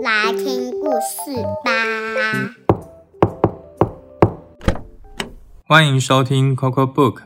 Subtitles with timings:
[0.00, 1.72] 来听故事吧。
[5.66, 7.22] 欢迎收听 Coco Book，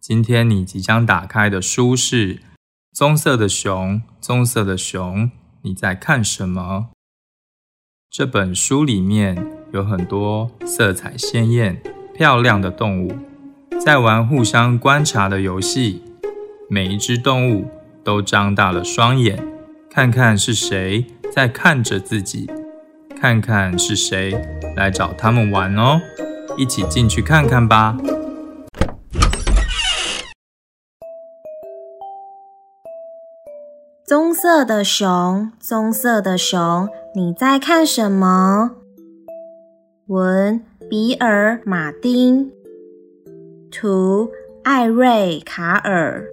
[0.00, 2.36] 今天你即将打开的书是
[2.92, 5.26] 《棕色的熊，棕色的熊》，
[5.62, 6.90] 你在看什么？
[8.14, 9.42] 这本书里面
[9.72, 13.10] 有很多色彩鲜艳、漂亮的动物，
[13.82, 16.02] 在玩互相观察的游戏。
[16.68, 17.70] 每一只动物
[18.04, 19.42] 都张大了双眼，
[19.90, 22.50] 看看是谁在看着自己，
[23.18, 24.38] 看看是谁
[24.76, 25.98] 来找他们玩哦。
[26.58, 27.96] 一起进去看看吧。
[34.04, 38.70] 棕色的熊，棕色的熊，你在看什么？
[40.06, 42.50] 文比尔·马丁，
[43.70, 44.30] 图
[44.62, 46.24] 艾瑞·卡尔。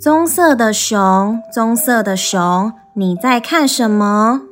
[0.00, 4.42] 棕色的熊，棕色的熊，你在看什么？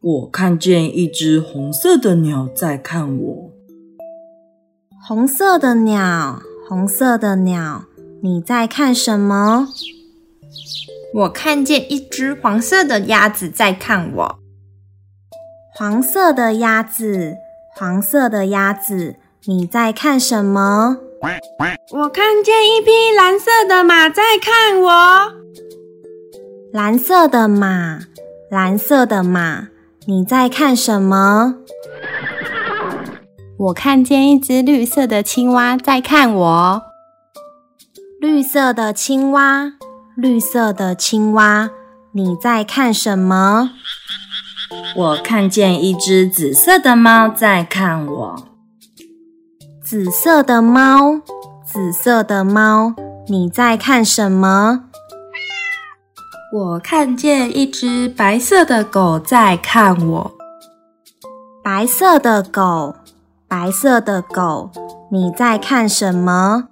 [0.00, 3.50] 我看见一只红色的鸟在看我。
[5.06, 7.84] 红色的鸟，红色的鸟，
[8.20, 9.68] 你在看什么？
[11.14, 14.38] 我看见一只黄色的鸭子在看我。
[15.74, 17.36] 黄色的鸭子，
[17.74, 20.98] 黄色的鸭子，你在看什么？
[21.92, 25.32] 我看见一匹蓝色的马在看我。
[26.72, 28.00] 蓝色的马，
[28.50, 29.68] 蓝色的马。
[30.06, 31.56] 你在看什么？
[33.58, 36.82] 我看见一只绿色的青蛙在看我。
[38.20, 39.72] 绿色的青蛙，
[40.20, 41.70] 绿色的青蛙，
[42.10, 43.70] 你在看什么？
[44.96, 48.48] 我看见一只紫色的猫在看我。
[49.80, 51.20] 紫色的猫，
[51.64, 52.94] 紫色的猫，
[53.28, 54.86] 你在看什么？
[56.52, 60.32] 我看见一只白色的狗在看我。
[61.62, 62.96] 白色的狗，
[63.46, 64.72] 白色的狗，
[65.12, 66.64] 你在看什么？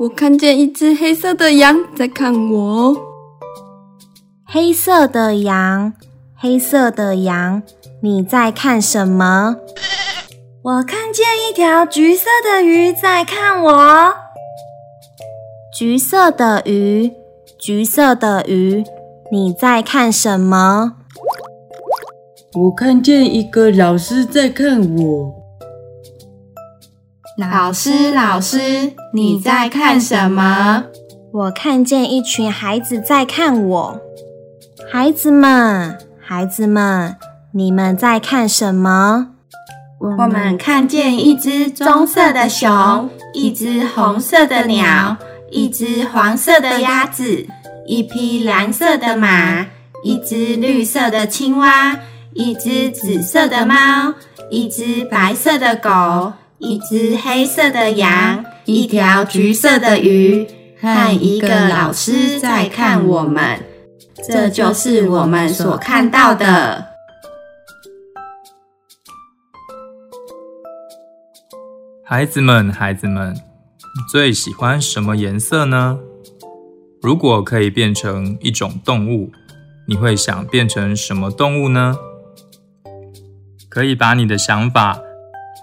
[0.00, 2.96] 我看见一只黑色的羊在看我。
[4.46, 5.92] 黑色的羊，
[6.34, 7.62] 黑色的羊，
[8.00, 9.56] 你在看什么？
[10.62, 14.14] 我看见一条橘色的鱼在看我。
[15.76, 17.12] 橘色的鱼。
[17.58, 18.82] 橘色的鱼，
[19.30, 20.94] 你在看什么？
[22.54, 25.39] 我看见一个老师在看我。
[27.40, 30.84] 老师，老师，你在看什么？
[31.32, 33.98] 我看见一群孩子在看我。
[34.92, 37.16] 孩子们，孩子们，
[37.54, 39.28] 你们在看什么？
[39.98, 45.16] 我们看见一只棕色的熊，一只红色的鸟。
[45.50, 47.46] 一只黄色的鸭子，
[47.84, 49.66] 一匹蓝色的马，
[50.04, 51.98] 一只绿色的青蛙，
[52.34, 54.14] 一只紫色的猫，
[54.48, 60.46] 一只白色的狗，一只黑色的羊，一条橘色的鱼，
[60.78, 63.58] 和一个老师在看我们。
[64.28, 66.86] 这就是我们所看到的。
[72.04, 73.34] 孩子们，孩子们。
[74.12, 75.98] 最喜欢什么颜色呢？
[77.00, 79.32] 如果可以变成一种动物，
[79.88, 81.96] 你会想变成什么动物呢？
[83.70, 85.00] 可以把你的想法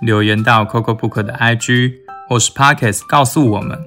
[0.01, 1.93] 留言到 Coco Book 的 IG
[2.29, 3.79] 或是 Pockets 告诉我们。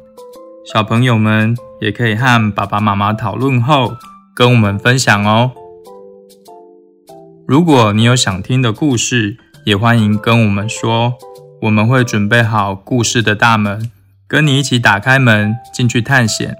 [0.73, 3.95] 小朋友们也可以和爸爸妈妈讨论后
[4.35, 5.53] 跟我们分享哦。
[7.47, 11.15] 如果你有想听的故事，也欢迎跟我们说，
[11.63, 13.91] 我们会准备好故事的大门。
[14.29, 16.57] 跟你一起打开门进去探险，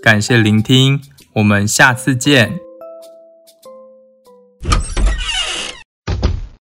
[0.00, 1.00] 感谢聆听，
[1.34, 2.67] 我们下次见。